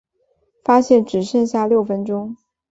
[0.63, 2.35] 发现只剩下六分钟